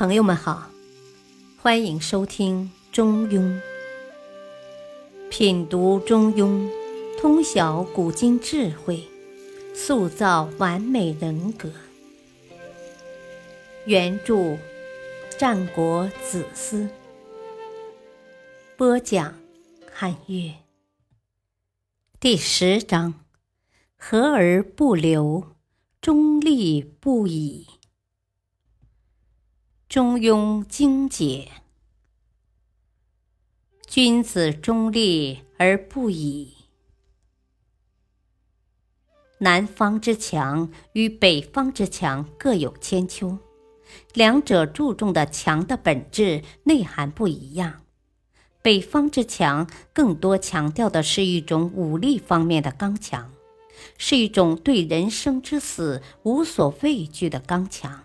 [0.00, 0.70] 朋友们好，
[1.60, 3.38] 欢迎收听《中庸》，
[5.28, 6.70] 品读《中庸》，
[7.20, 9.06] 通晓古今智慧，
[9.74, 11.70] 塑造完美人格。
[13.84, 14.56] 原著：
[15.38, 16.88] 战国子思，
[18.78, 19.34] 播讲：
[19.92, 20.54] 汉乐。
[22.18, 23.12] 第十章：
[23.98, 25.44] 和而不流，
[26.00, 27.66] 中立不已。
[29.90, 31.48] 中庸精解：
[33.88, 36.54] 君子中立而不倚。
[39.38, 43.38] 南方之强与北方之强各有千秋，
[44.14, 47.82] 两者注重的强的本质内涵不一样。
[48.62, 53.32] 北方之强更多强调的是一种武力方面的刚强，
[53.98, 58.04] 是一种对人生之死无所畏惧的刚强。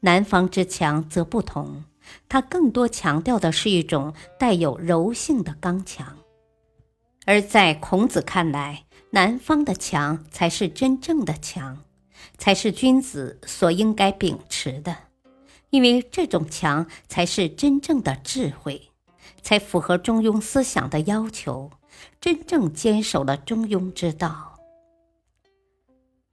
[0.00, 1.84] 南方之强则不同，
[2.28, 6.16] 它更多强调的是一种带有柔性的刚强。
[7.26, 11.84] 而在孔子看来，南方的强才是真正的强，
[12.38, 14.96] 才是君子所应该秉持的，
[15.70, 18.90] 因为这种强才是真正的智慧，
[19.42, 21.70] 才符合中庸思想的要求，
[22.20, 24.57] 真正坚守了中庸之道。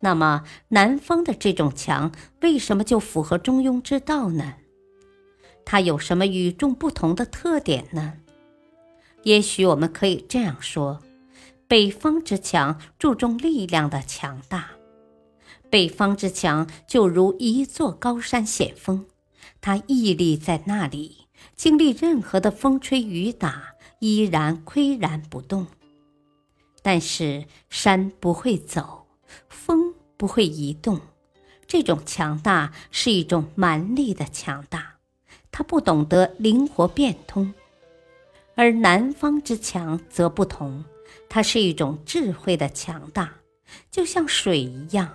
[0.05, 2.11] 那么，南方的这种强
[2.41, 4.53] 为什么就符合中庸之道呢？
[5.65, 8.13] 它有什么与众不同的特点呢？
[9.23, 11.01] 也许我们可以这样说：
[11.67, 14.69] 北方之强注重力量的强大，
[15.71, 19.07] 北方之强就如一座高山险峰，
[19.59, 21.25] 它屹立在那里，
[21.55, 25.65] 经历任何的风吹雨打，依然岿然不动。
[26.83, 29.07] 但是山不会走，
[29.49, 29.84] 风。
[30.17, 30.99] 不会移动，
[31.67, 34.95] 这种强大是一种蛮力的强大，
[35.51, 37.53] 它不懂得灵活变通；
[38.55, 40.83] 而南方之强则不同，
[41.27, 43.33] 它是一种智慧的强大，
[43.91, 45.13] 就像水一样。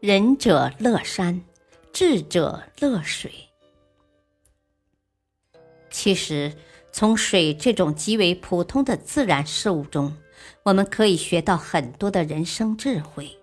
[0.00, 1.42] 仁者乐山，
[1.92, 3.32] 智者乐水。
[5.90, 6.52] 其实，
[6.92, 10.14] 从水这种极为普通的自然事物中，
[10.64, 13.38] 我们可以学到很多的人生智慧。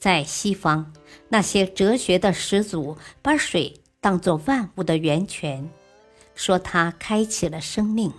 [0.00, 0.94] 在西方，
[1.28, 5.70] 那些哲学的始祖把水当作万物的源泉，
[6.34, 8.10] 说它开启了生命，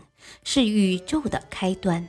[0.44, 2.08] 是宇宙的开端。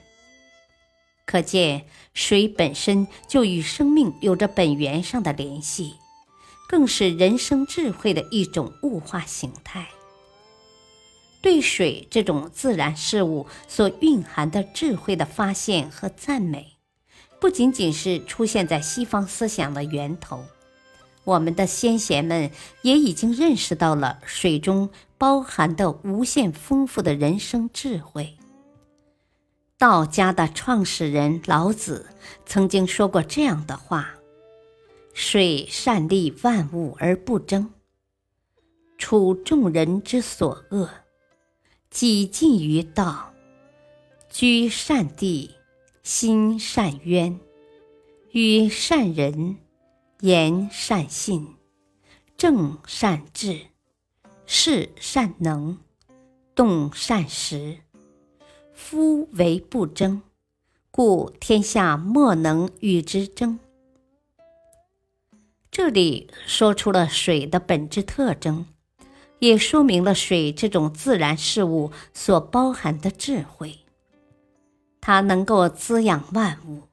[1.25, 5.94] 可见，水本身就与生命有着本源上的联系，
[6.69, 9.88] 更是人生智慧的一种物化形态。
[11.41, 16.77] 对水这种自然事物所蕴含的智慧的发现和赞美。
[17.43, 20.45] 不仅仅是出现在西方思想的源头，
[21.25, 24.89] 我们的先贤们也已经认识到了水中
[25.19, 28.37] 包含的无限丰富的人生智慧。
[29.77, 32.07] 道家的创始人老子
[32.47, 34.15] 曾经说过这样的话
[35.13, 37.73] ：“水善利万物而不争，
[38.97, 40.89] 处众人之所恶，
[41.91, 43.35] 己尽于道，
[44.31, 45.51] 居善地。”
[46.03, 47.39] 心善渊，
[48.33, 49.59] 与善人，
[50.19, 51.55] 言善信，
[52.37, 53.67] 正善治，
[54.45, 55.79] 事善能，
[56.57, 57.79] 动善时。
[58.75, 60.23] 夫唯不争，
[60.91, 63.61] 故天下莫能与之争。
[65.71, 68.67] 这里说出了水的本质特征，
[69.39, 73.79] 也说明了水这种自然事物所包含的智慧。
[75.03, 76.85] 它能够滋养万物，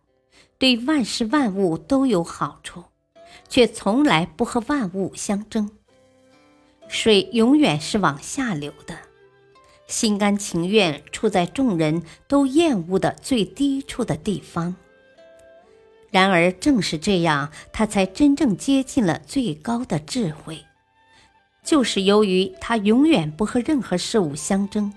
[0.57, 2.85] 对万事万物都有好处，
[3.47, 5.69] 却从来不和万物相争。
[6.87, 8.97] 水永远是往下流的，
[9.85, 14.75] 心甘情愿处在众人都厌恶的最低处的地方。
[16.09, 20.65] 然而，正是这样，它才真正接近了最高的智慧，
[21.63, 24.91] 就是由于它永远不和任何事物相争。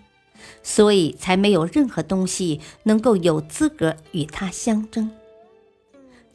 [0.62, 5.10] 所以才没有任何东西能够有资格与它相争，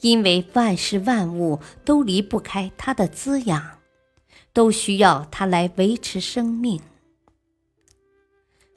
[0.02, 3.80] 因为万事万物都离不开它的滋养，
[4.54, 6.82] 都需要它来维持生命。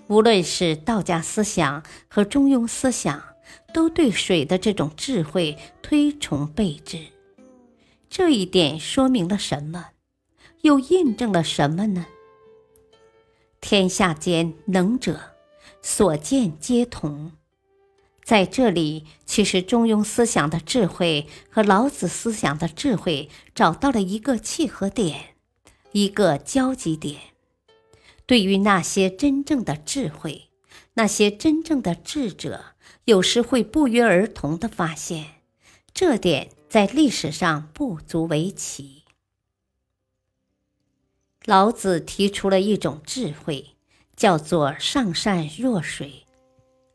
[0.08, 3.22] 无论是道家思想和中庸思想，
[3.72, 6.98] 都对水的这种智慧推崇备至。
[8.08, 9.90] 这一点说明了什么？
[10.62, 12.06] 又印证了什么呢？
[13.70, 15.20] 天下间能者，
[15.80, 17.30] 所见皆同。
[18.24, 25.36] 在这里，其实中庸思想的智慧和老子思想的智慧找到了一个契合点，
[25.92, 27.20] 一个交集点。
[28.26, 30.50] 对于那些真正的智慧，
[30.94, 32.74] 那些真正的智者，
[33.04, 35.26] 有时会不约而同地发现，
[35.94, 39.04] 这点在历史上不足为奇。
[41.46, 43.74] 老子提出了一种智慧，
[44.14, 46.26] 叫做“上善若水”，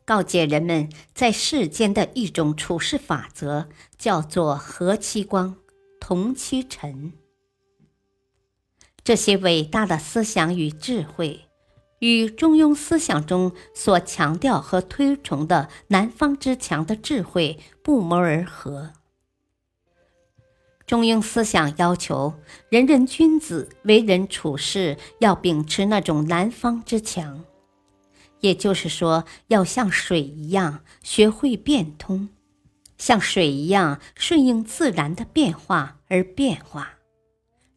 [0.06, 3.66] 告诫人们在世间的一种处事法则，
[3.98, 5.56] 叫做“和其光，
[6.00, 7.12] 同其尘”。
[9.02, 11.46] 这些伟大的思想与智慧，
[11.98, 18.92] 与中庸思想中所强调和推崇的南方之强的智慧不谋而合。
[20.86, 22.34] 中庸思想要求
[22.68, 27.44] 人人君子为人处事要秉持那种南方之强，
[28.40, 32.28] 也就是说，要像水一样学会变通，
[32.96, 36.92] 像水一样顺应自然的变化而变化。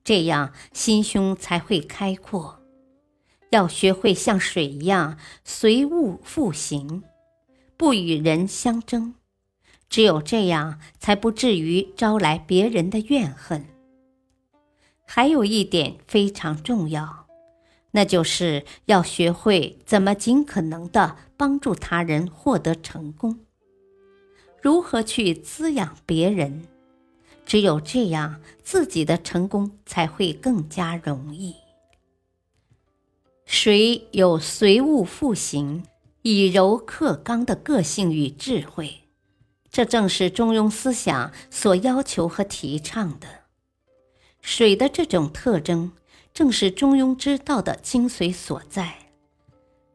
[0.03, 2.59] 这样心胸才会开阔，
[3.50, 7.03] 要学会像水一样随物复行，
[7.75, 9.15] 不与人相争。
[9.89, 13.65] 只有这样，才不至于招来别人的怨恨。
[15.06, 17.25] 还有一点非常重要，
[17.91, 23.39] 那就是要学会怎么尽可能的帮助他人获得成功，
[24.62, 26.68] 如何去滋养别人。
[27.44, 31.56] 只有这样，自己的成功才会更加容易。
[33.47, 35.83] 谁有随物复形、
[36.21, 39.00] 以柔克刚的个性与智慧，
[39.71, 43.27] 这正是中庸思想所要求和提倡的。
[44.42, 45.92] 水的这种特征，
[46.33, 48.95] 正是中庸之道的精髓所在。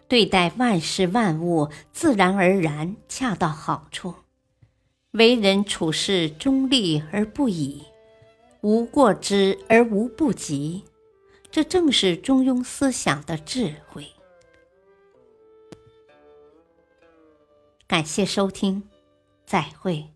[0.06, 4.14] 对待万事万物，自然而然，恰到好处。
[5.12, 7.82] 为人处事中立而不倚，
[8.60, 10.84] 无过之而无不及，
[11.50, 14.06] 这正是中庸思想的智慧。
[17.86, 18.82] 感谢收听，
[19.54, 20.13] 再会。